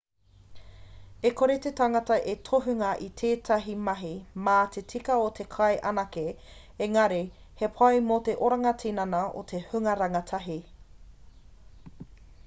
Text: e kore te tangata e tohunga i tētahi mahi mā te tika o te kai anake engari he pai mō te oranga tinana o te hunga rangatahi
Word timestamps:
e 1.29 1.31
kore 1.41 1.55
te 1.65 1.71
tangata 1.79 2.15
e 2.31 2.33
tohunga 2.47 2.87
i 3.07 3.09
tētahi 3.21 3.75
mahi 3.89 4.09
mā 4.47 4.55
te 4.77 4.83
tika 4.95 5.17
o 5.27 5.29
te 5.41 5.45
kai 5.53 5.69
anake 5.91 6.23
engari 6.87 7.21
he 7.61 7.71
pai 7.77 7.93
mō 8.09 8.19
te 8.31 8.37
oranga 8.49 8.75
tinana 8.87 9.21
o 9.43 9.47
te 9.55 9.61
hunga 9.69 9.97
rangatahi 10.03 10.57